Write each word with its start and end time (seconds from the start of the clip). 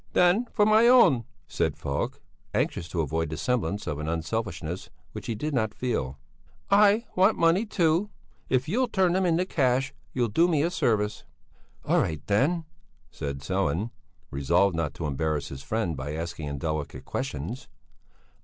"Then 0.13 0.47
for 0.51 0.65
my 0.65 0.87
own," 0.87 1.25
said 1.45 1.77
Falk, 1.77 2.21
anxious 2.55 2.89
to 2.89 3.01
avoid 3.01 3.29
the 3.29 3.37
semblance 3.37 3.85
of 3.85 3.99
an 3.99 4.09
unselfishness 4.09 4.89
which 5.11 5.27
he 5.27 5.35
did 5.35 5.53
not 5.53 5.75
feel. 5.75 6.17
"I 6.71 7.05
want 7.15 7.37
money, 7.37 7.67
too. 7.67 8.09
If 8.49 8.67
you'll 8.67 8.87
turn 8.87 9.13
them 9.13 9.27
into 9.27 9.45
cash, 9.45 9.93
you'll 10.11 10.29
do 10.29 10.47
me 10.47 10.63
a 10.63 10.71
service." 10.71 11.23
"All 11.85 12.01
right 12.01 12.25
then," 12.25 12.65
said 13.11 13.41
Sellén, 13.41 13.91
resolved 14.31 14.75
not 14.75 14.95
to 14.95 15.05
embarrass 15.05 15.49
his 15.49 15.61
friend 15.61 15.95
by 15.95 16.15
asking 16.15 16.47
indelicate 16.47 17.05
questions. 17.05 17.67